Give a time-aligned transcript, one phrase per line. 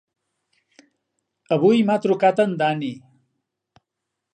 [1.57, 2.91] Avui m'ha trucat en Dani.